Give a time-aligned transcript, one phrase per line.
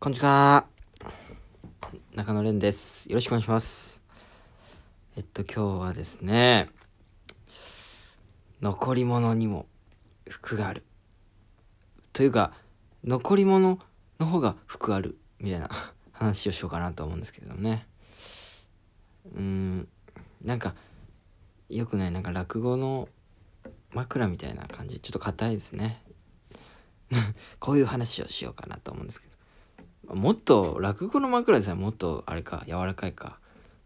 [0.00, 0.64] こんにちは。
[2.14, 3.08] 中野蓮です。
[3.08, 4.00] よろしくお願いします。
[5.16, 6.68] えっと、今日はですね、
[8.60, 9.66] 残り物にも
[10.28, 10.84] 服がある。
[12.12, 12.52] というか、
[13.02, 13.80] 残り物
[14.20, 15.18] の方が服ある。
[15.40, 15.68] みたいな
[16.12, 17.88] 話をしようかなと思うんですけどね。
[19.34, 19.88] うん、
[20.44, 20.76] なんか、
[21.70, 23.08] よくない、なんか落語の
[23.90, 25.00] 枕みたいな感じ。
[25.00, 26.04] ちょっと硬いですね。
[27.58, 29.27] こういう話をしようかなと思うんですけど。
[30.14, 33.38] もっと、落語の枕でさえもっと、あれか、柔らかいか。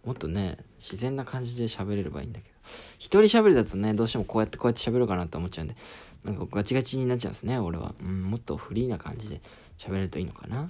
[0.05, 2.55] もっとね、自然な感じで喋れればいいんだけど。
[2.99, 5.77] 一人喋りだとね、どうしてもこうやってこうやって喋ろうかなと思っちゃうんで、
[6.25, 7.95] なんかガチガチになっちゃうんですね、俺は。
[8.05, 9.41] うん、もっとフリーな感じで
[9.79, 10.57] 喋れるといいのかな。
[10.57, 10.69] やっ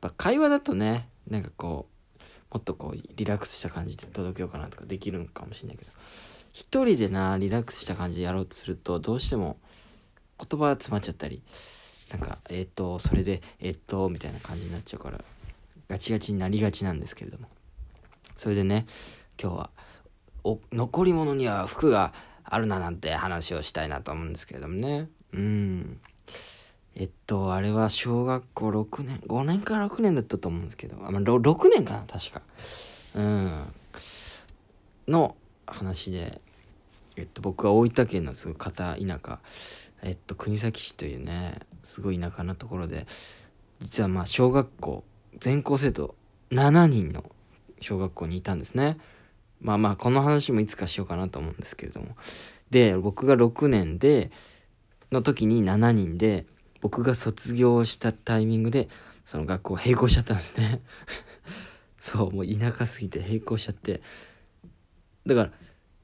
[0.00, 1.88] ぱ会話だとね、なんかこ
[2.18, 5.90] う、もっとこう、リラックスした感じで届けようかなとかできるのかもしれないけど、
[6.52, 9.58] 一人でな、リラックスした感じでやろうとすると、どうしても
[10.38, 11.42] 言葉が詰まっちゃったり、
[12.12, 15.18] なんか、えっ、と、それで、えっ、と、みたいな感じになっちゃうから、
[15.88, 17.48] ガチガチになりがちなんですけれども。
[18.36, 18.86] それでね、
[19.40, 19.70] 今日は、
[20.44, 22.12] お、残り物には服が
[22.44, 25.08] あるななんて話をしたいなと思うんですけれどもね。
[25.32, 26.00] うん。
[26.94, 32.42] えっと、あれは小学校6年、5年から6年だったと思うんですけど、あ、まあ、6年かな、確か。
[33.14, 33.72] うん。
[35.08, 35.34] の
[35.66, 36.40] 話で、
[37.16, 39.38] えっと、僕は大分県のすごい片田舎、
[40.02, 43.06] えっと、国東市というね、すごい田舎なところで、
[43.80, 45.04] 実はまあ、小学校、
[45.38, 46.14] 全校生徒
[46.50, 47.24] 7人の
[47.80, 48.98] 小学校にいたんですね。
[49.60, 52.16] まあまあ、この話もいつかしようかなと思うんですけれども。
[52.70, 54.32] で、僕が6年で、
[55.12, 56.46] の時に7人で、
[56.80, 58.88] 僕が卒業したタイミングで、
[59.24, 60.80] その学校並行しちゃったんですね。
[62.00, 64.02] そう、もう田舎すぎて並行しちゃって。
[65.26, 65.52] だから、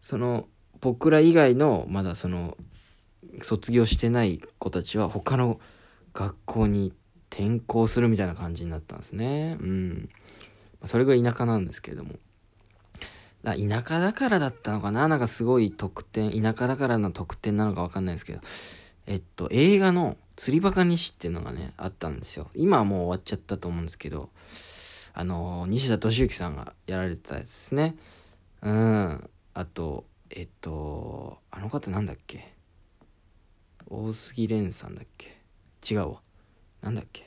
[0.00, 0.48] その、
[0.80, 2.56] 僕ら以外の、まだその、
[3.44, 5.60] 卒業してない子たちは他の
[6.14, 6.92] 学校に
[7.30, 9.56] 転校するみたいな感じになったんですね。
[9.60, 10.08] うん。
[10.84, 12.14] それぐらい田舎なんですけれども。
[13.42, 15.06] だ田舎だからだったのかな？
[15.08, 18.40] なんかすごい特典、田舎だからの特典なのかわかんないですけど、
[19.06, 22.48] えっと、映画の釣りバカ西っていうのがね、あったんですよ。
[22.54, 24.30] 今はもう終わっちゃったと思うんですけど、
[25.14, 27.96] あの、西田敏行さんがやられてたやつですね。
[28.62, 29.30] うん。
[29.54, 32.54] あと、えっと、あの方なんだっけ？
[33.90, 35.36] 大杉蓮さんだっけ？
[35.90, 36.20] 違うわ。
[36.82, 37.26] なんだっけ？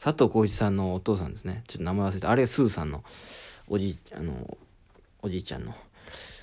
[0.00, 1.64] 佐藤浩市さんのお父さんですね。
[1.66, 2.30] ちょっと名前忘れた。
[2.30, 3.02] あれはスーさんの
[3.68, 4.56] おじい、あの、
[5.22, 5.74] おじいちゃんの、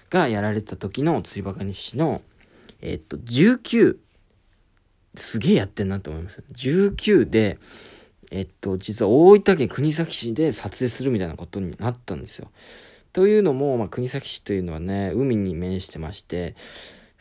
[0.09, 2.21] がやられた時の釣りバカ西の、
[2.81, 3.97] えっと、19、
[5.15, 6.43] すげえやってんなと思います。
[6.51, 7.59] 19で、
[8.31, 12.49] えっと、実は大分県国東市で撮影するみたいなことになったんですよ。
[13.13, 16.55] というのも、まあ、国東市というのはね、海に面してまして、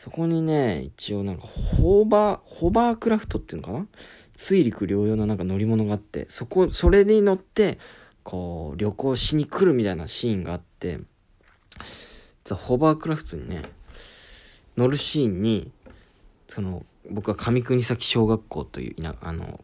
[0.03, 3.87] そこにね、一応なんか、ホーバー、ホバークラフトっていうのかな？
[4.35, 7.79] 水陸両用のなんか乗り物があって、そこ、それに乗って、
[8.23, 10.99] こう、旅行しに来るみたいなシーンがあって、
[12.51, 13.61] ホバークラフトにね、
[14.75, 15.71] 乗るシーンに、
[16.49, 19.61] その、僕は上国崎小学校という、あの、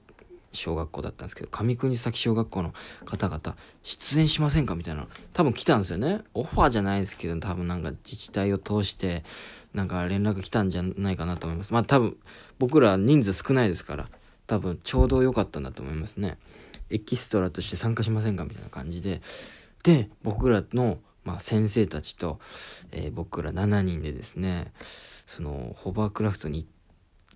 [0.53, 2.73] 小学校だったんですけど、上国崎小学校の
[3.05, 5.07] 方々、出演しませんかみたいな。
[5.33, 6.21] 多分来たんですよね。
[6.33, 9.23] オファーじゃないですけど、多分なんか自治体を通して、
[9.73, 11.73] なんか連絡来たんじゃないかなと思います。
[11.73, 12.17] まあ多分、
[12.57, 14.09] 僕ら人数少ないですから、
[14.47, 16.37] 多分ちょうど良かったんだと思いますね。
[16.89, 19.21] エキストラとして参加しませんかみたいな感じで。
[19.83, 22.39] で、僕らの、まあ先生たちと、
[22.91, 24.73] えー、僕ら7人でですね、
[25.27, 26.67] その、ホバークラフトに、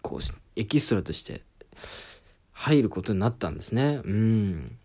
[0.01, 0.19] こう、
[0.55, 1.43] エキストラとして、
[2.63, 3.99] 入ることになったんですね。
[4.05, 4.77] うん。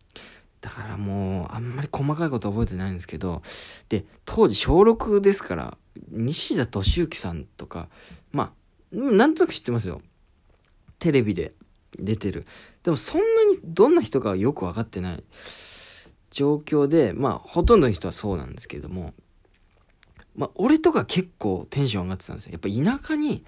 [0.60, 3.40] だからもう、あんまり細かいこと覚えてないんですけど、
[3.88, 5.78] で、当時小6ですから、
[6.10, 7.88] 西田敏行さんとか、
[8.32, 8.52] ま
[8.92, 10.02] あ、なんとなく知ってますよ。
[10.98, 11.54] テレビで
[11.96, 12.46] 出てる。
[12.82, 15.22] でもそんなにどんな人かはよくわかってない
[16.32, 19.14] 状況で、まあ、ほとんどの人はそうなんですけれども、
[20.34, 22.52] まあ、俺とか結構テンション上がってたんですよ。
[22.52, 23.44] やっぱ田舎に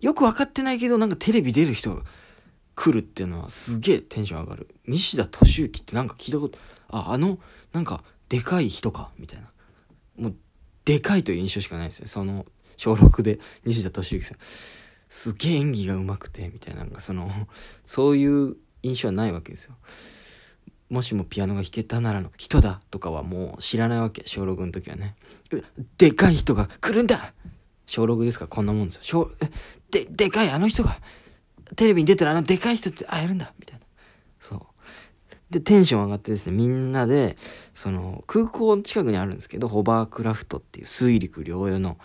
[0.00, 2.02] よくわかってないけど、なんかテレビ出る人が
[2.78, 4.68] 来るっていうのはすげえテンション上がる。
[4.86, 6.58] 西田敏行ってなんか聞いたこと、
[6.90, 7.40] あ、あの、
[7.72, 9.50] なんか、でかい人かみたいな。
[10.16, 10.36] もう、
[10.84, 12.06] でかいという印象しかないですね。
[12.06, 12.46] その、
[12.76, 14.38] 小6で西田敏行さん。
[15.08, 17.28] すげえ演技が上手くて、みたいな、なんかその、
[17.84, 19.74] そういう印象はないわけですよ。
[20.88, 24.22] もしもピアノが弾けたならの人だとかはもう知らないわけ。
[24.26, 25.16] 小6の時はね。
[25.96, 27.34] でかい人が来るんだ
[27.86, 29.00] 小6ですからこんなもんですよ。
[29.02, 29.30] 小、
[29.90, 31.00] で、でかいあの人が、
[31.76, 33.84] テレビに出てるあのでかい人って会えるんだみたいな。
[34.40, 34.60] そう。
[35.50, 37.36] で、テンション上がってですね、みんなで、
[37.74, 41.98] その、空港近くにあるんですけど、ホバークラフトっていう水陸両用の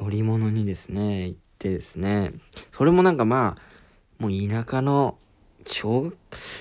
[0.00, 2.32] 乗り物にですね、行ってですね、
[2.72, 5.18] それもなんかまあ、もう田舎の
[5.66, 6.16] 小学、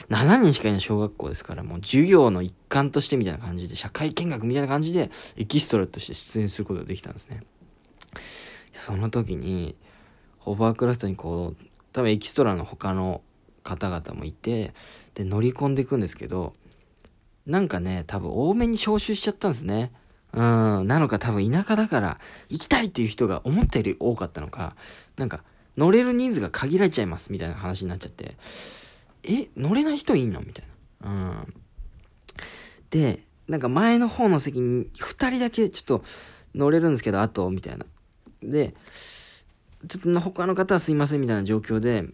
[0.10, 7.42] 7人しかいない小学校ですから、もう授業の一環としてみたいな感じで、社会見学みたいな感じで、エキストラとして出演することができたんですね。
[8.76, 9.76] その時に、
[10.38, 13.22] ホバークラフトにこう、多分エキストラの他の
[13.64, 14.74] 方々もいて、
[15.16, 16.54] で、乗り込んでいくんですけど、
[17.46, 19.92] なんかね、多分多めに招集しちゃったんですね。
[20.34, 22.20] うん、なのか多分田舎だから
[22.50, 24.76] 行きたいっていう人が思ったより多かったのか、
[25.18, 25.44] なんか
[25.76, 28.38] 乗れる人数が限られちゃいますみたいな話になっちゃって、
[29.24, 30.42] え、乗れない人いんの？
[30.42, 30.66] みたい
[31.02, 31.12] な。
[31.12, 31.54] うん。
[32.92, 36.06] で、なんか前の方の席に2人だけちょっと
[36.54, 37.86] 乗れるんですけど、あと、みたいな。
[38.44, 38.76] で、
[39.88, 42.06] ちょっと他の方はすいませんみたいな状況で、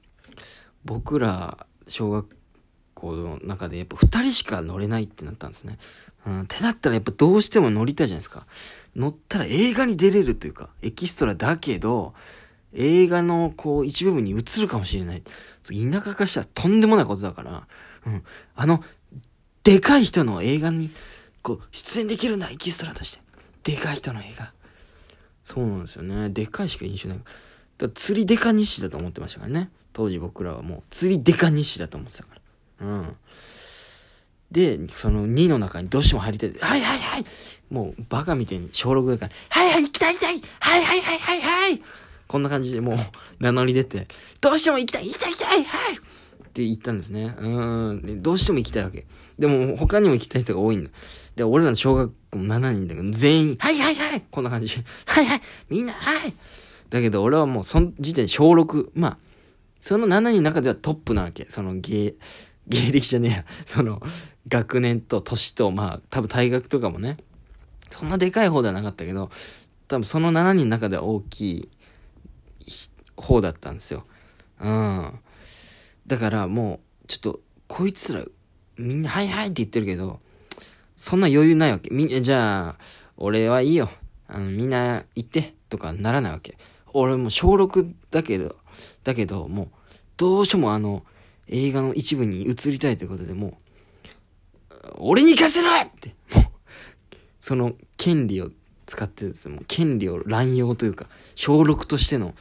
[0.84, 2.28] 僕ら小学
[2.94, 5.78] 校の中でやっぱ2人しか乗れないってなったんですね。
[6.26, 8.46] うん、ってなったらやっぱどうしても乗りたいじゃないですか。
[8.96, 12.14] 乗ったら映画に出れるというか、エキストラだけど、
[12.74, 15.22] 映画のこう一部分に映るかもしれない。
[15.22, 17.68] 田舎化したらとんでもないことだから、
[18.06, 18.24] うん。
[18.56, 18.84] あの、
[19.64, 20.90] でかい人の映画に、
[21.42, 23.22] こう、出演できるんだ、エキストラとして。
[23.64, 24.52] でかい人の映画。
[25.44, 26.30] そうなんですよね。
[26.30, 27.20] でかいしか印象ない。
[27.94, 29.70] 釣りでか日誌だと思ってましたからね。
[29.94, 32.36] 当時僕らはもう釣りでか日誌だと思ってたか
[32.82, 32.88] ら。
[32.88, 33.16] うん。
[34.52, 36.54] で、その2の中にどうしても入りたい。
[36.60, 37.26] はいはいはい。
[37.70, 41.82] もうバカみたいに小6だから、はいはい行きたい行きたいはいはいはいはいはい
[42.28, 42.98] こんな感じでもう
[43.40, 44.08] 名乗り出て、
[44.42, 45.98] どうしても行きたい行きたい行きたいはいっ
[46.56, 47.36] て言ったんですね。
[47.38, 48.22] うん。
[48.22, 49.06] どうしても行きたいわけ。
[49.38, 50.90] でも他にも行きたい人が多いんだ。
[51.36, 54.84] で、俺らの小学校7人だけど、全員、はいはいはいこんな感じ。
[55.06, 56.34] はいはいみんな、はい
[56.96, 58.92] だけど俺はもうその時点小6。
[58.94, 59.18] まあ、
[59.82, 61.46] その7人の中ではトップなわけ。
[61.50, 62.14] その芸、
[62.70, 63.46] 芸歴じゃねえや。
[63.66, 64.02] その、
[64.48, 67.18] 学年と年と、まあ、多分大学とかもね。
[67.90, 69.30] そんなでかい方ではなかったけど、
[69.90, 71.70] 多分その7人の中では大きい
[73.18, 74.06] 方だったんですよ。
[74.62, 75.20] うん。
[76.08, 78.24] だからもう、ちょっと、こいつら、
[78.78, 80.22] みんな、はいはいって言ってるけど、
[80.96, 81.90] そんな余裕ないわけ。
[81.90, 82.76] みんな、じゃあ、
[83.18, 83.90] 俺はいいよ。
[84.30, 86.58] あの、みんな行って、とかならないわけ。
[86.98, 88.56] 俺も小6だけど、
[89.04, 89.68] だけど、もう、
[90.16, 91.04] どうしてもあの、
[91.48, 93.54] 映画の一部に移りたいということでもう、
[95.00, 96.46] 俺に行かせろって、もう、
[97.42, 98.50] その権利を
[98.86, 102.34] 使ってですね、もう権利を乱用というか、小6としての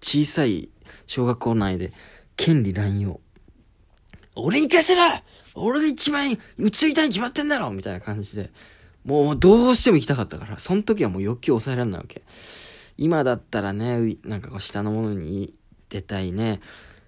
[0.00, 0.68] 小さい
[1.06, 1.92] 小学校内で
[2.36, 3.20] 権利乱用。
[4.34, 5.02] 俺に行かせろ
[5.54, 8.50] 俺が一番移りたいに決まってんだろみたいな感じで。
[9.04, 12.22] もうどうしても行きたかったから、その時はもう欲求抑えられないわけ。
[13.02, 15.54] 今だったらね、なんかこう下のものに
[15.88, 16.60] 出たいね、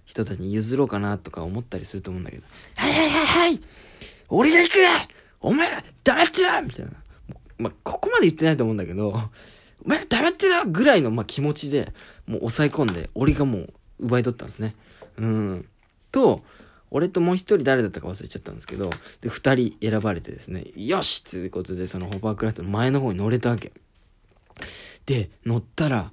[0.04, 2.42] 人たちに譲ろうかなとか思ったりすると思うんだけど、
[2.74, 3.60] はいはいはいはい
[4.28, 4.74] 俺が行く
[5.40, 6.90] お前ら黙ってろみたいな。
[7.58, 9.10] まあ、ここまで言ってないと思うんだけど、
[9.84, 11.92] お前ら黙ってろぐらいの、まあ、気持ちで、
[12.26, 14.74] もう抑え込んで、俺がもう奪い取ったんですね。
[15.18, 15.68] うん。
[16.10, 16.42] と、
[16.90, 23.72] 俺ともう一人誰だったか忘れちゃったんですけど、で、二人選ばれてですね、よしっていうことで、そのホバークラフトの前の方に乗れたわけ。
[25.06, 26.12] で、乗ったら、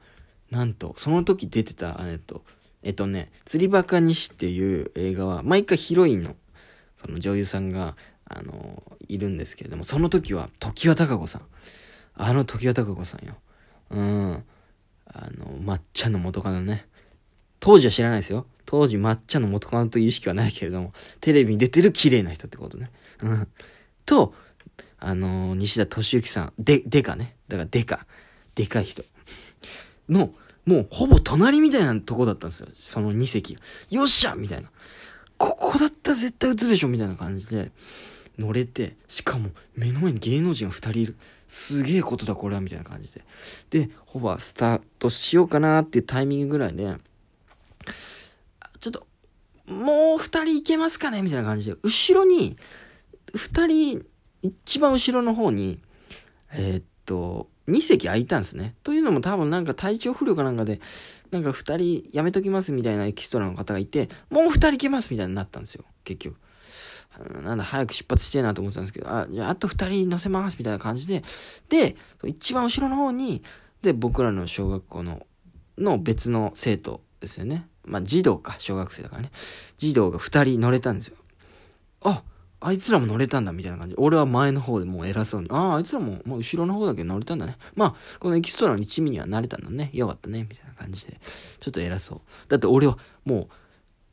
[0.50, 2.44] なんと、その時出てた、えっと、
[2.84, 6.36] えっとね、釣りバカ西っていう映画は、毎回ヒロインの、
[7.04, 7.96] その女優さんが、
[8.26, 11.42] あの、いるんですけれども、その時は、時は高子さん。
[12.14, 13.36] あの時は高子さんよ。
[13.92, 14.44] うん。
[15.06, 15.46] あの、
[15.76, 16.88] 抹茶の元カノね。
[17.60, 18.46] 当時は知らないですよ。
[18.66, 22.92] 当時抹茶の元カノという意識はないけれども、テレビに出てる綺麗な人ってことね。
[23.22, 23.48] うん。
[24.06, 24.34] と、
[25.00, 27.36] あの、西田敏行さん、で、でかね。
[27.48, 28.06] だからでか。
[28.56, 29.04] でかい人。
[30.10, 30.34] の、
[30.66, 32.68] もうほぼ隣みたいなとこだったんですよ。
[32.74, 33.62] その2席が。
[33.90, 34.70] よっしゃみたいな。
[35.38, 37.72] ここだったら絶対打つでしょみたいな感じで
[38.38, 41.18] 乗れて、しかも目の前に芸能人が2人いる。
[41.48, 43.24] すげえことだこれはみたいな感じで。
[43.72, 46.96] で、ほぼスタートしようかなっていうタイミングぐらいで、
[48.80, 49.06] ちょっと、
[49.66, 52.56] もう2人いけますかねみたいな感じで、後ろに、
[53.34, 54.06] 2人、
[54.42, 55.80] 一番後ろの方に、
[56.54, 58.76] えー、っと、2席空いたんですね。
[58.84, 60.82] というのも多分なんか体調不良かなんかで、
[61.32, 66.38] なんか2人やめときますみたいなエキストラの方がいて、もう2人行けますみたいになったんですよ、結局。
[67.44, 71.24] なんだ、早く出発してえなと思ってたんですけど、あ、じゃああと2人乗せますみたいな感じで、
[71.70, 73.44] で、一番後ろの方に、
[73.82, 75.26] で、僕らの小学校の、
[75.78, 77.68] の別の生徒ですよね。
[77.84, 79.32] まあ、児童か、小学生だからね。
[79.78, 81.18] 児童が2人乗れたんですよ。
[82.02, 82.24] あ、
[82.64, 83.96] あいつらも乗れたんだ、みたいな感じ。
[83.98, 87.58] 俺は前の方でもう偉そうに、ああ、あいつらも、もう後ろの方だけ乗れたんだね。
[87.76, 89.90] まあ、このエキストラの一味には慣れたんだね。
[89.94, 91.20] よかったね、みたいな感じで。
[91.60, 92.22] ちょっと偉そう。
[92.50, 93.48] だって俺は、もう、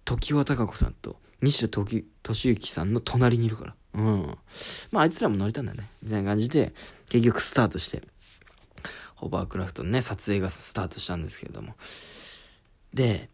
[0.06, 3.74] 時和孝子さんと、西田時、俊之さんの隣にいるから。
[3.94, 4.38] うん。
[4.90, 5.86] まあ、あいつらも乗れたんだね。
[6.02, 6.72] みたいな感じで、
[7.10, 8.02] 結局スタートして、
[9.14, 11.74] ホバークラフトのね、撮影がスタートしたんですけれども。
[12.94, 13.28] で、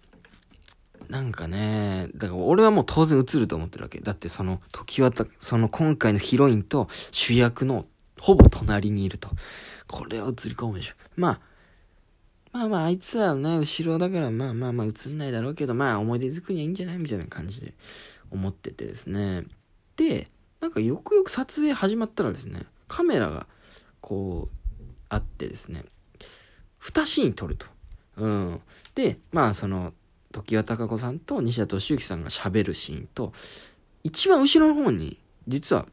[1.08, 4.00] なんかね、だから俺はもう当然映ると思ってるわけ。
[4.00, 7.87] だってその、時はた、その今回のヒロインと主役の
[8.20, 9.30] ほぼ隣にいると。
[9.88, 10.94] これは映り込むでしょ。
[11.16, 11.40] まあ、
[12.52, 17.75] まあまあ、あいつらね、後ろだから、まあまあまあ映んないだろうけど、まあ思い出作りはいいんじゃないみたいな感じで
[18.30, 19.44] 思っててですね。
[19.96, 20.28] で、
[20.61, 23.46] なんかよくよく撮影始まったらですね、カメラが、
[24.00, 25.84] こう、あってですね、
[26.80, 27.66] 2シーン撮ると。
[28.18, 28.61] うん。
[28.94, 29.92] で、まあその、
[30.42, 33.32] 常盤貴子さんと西田敏行さんが喋るシーンと、
[34.02, 35.86] 一番後ろの方に、実は、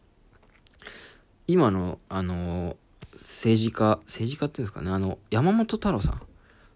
[1.47, 2.77] 今の、あの、
[3.13, 6.21] 政治家、政治家っていうんですかね、あの、山本太郎さん。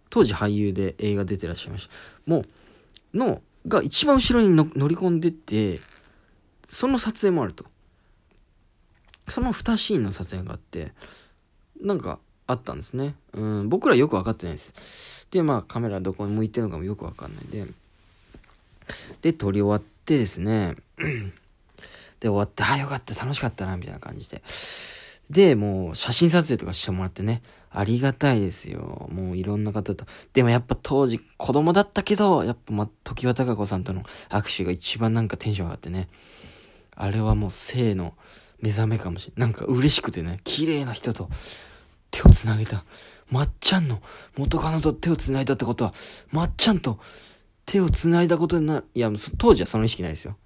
[0.10, 1.94] 当時俳優で映画出てらっしゃいました。
[2.26, 2.46] も
[3.14, 5.80] う、の、が一番後ろに乗り込んでって、
[6.68, 7.66] その撮影もあると。
[9.28, 10.94] その2シーンの撮影があって、
[11.82, 13.16] なんかあったんですね。
[13.34, 15.28] うん、僕らよくわかってないです。
[15.32, 17.66] で、まあカメラどこに向いてるのかもよくわかんないで。
[19.22, 20.76] で、撮り終わってですね。
[22.20, 24.42] で、終わって、ああ、よかった、楽しかったな、みたいな感じで。
[25.30, 27.42] で、もう写真撮影とかしてもらってね。
[27.72, 29.10] ありがたいですよ。
[29.12, 30.06] もういろんな方と。
[30.34, 36.08] でもやっぱ当時子供だったけど、やっぱま、時は高子さんとの握手が一番なんかテンション上がってね。
[36.96, 38.14] あれはもう性の
[38.62, 39.52] 目覚めかもしれない。
[39.52, 41.30] なんか嬉しくてね、綺麗な人と
[42.16, 42.86] 手を繋げた。
[43.30, 44.02] まっちゃんの
[44.38, 45.94] 元カノと手を繋いだってことは、
[46.32, 47.00] まっちゃんと
[47.66, 48.84] 手を繋いだことにな。
[48.94, 50.38] いや、当時はその意識ないですよ。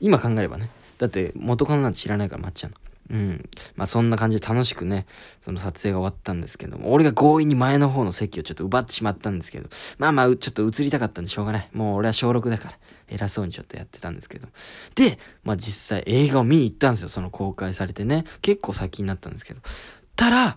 [0.00, 0.70] 今考えればね。
[0.98, 2.76] だって元カノなんて知らないから、まっちゃんの。
[3.10, 3.48] うん。
[3.76, 5.06] まあそんな感じで楽しくね、
[5.40, 9.68] その撮影が終わったんですけども、俺が強引に前の方の席をちょっと奪ってしまったんですけど、
[9.98, 11.68] まあまあ、ちょっと映りたかったんでしょうがない。
[11.72, 12.78] もう俺は小6だから、
[13.08, 14.48] 偉そうにちょっとやってたんですけど。
[14.94, 18.24] で、まあ実際映画を見に行ったんですよ、その公開されてね。
[18.42, 19.60] 結構先になったんですけど。
[20.16, 20.56] たら、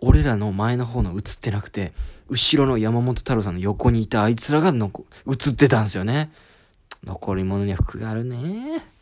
[0.00, 1.92] 俺らの前の方の映ってなくて、
[2.28, 6.30] 後ろの山本太郎さんの横にいたあいつらがのこ映ってたんですよね。
[7.04, 8.97] 残り物には服があるね。